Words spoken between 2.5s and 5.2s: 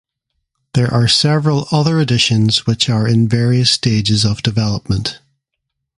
which are in various stages of development.